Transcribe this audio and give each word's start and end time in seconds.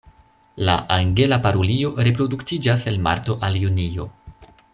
La 0.69 0.77
Angela 0.95 1.37
parulio 1.43 1.91
reproduktiĝas 2.07 2.87
el 2.93 2.99
marto 3.09 3.37
al 3.49 3.61
junio. 3.67 4.09